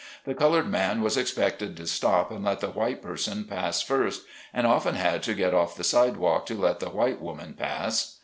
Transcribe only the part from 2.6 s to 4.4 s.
white person pass first,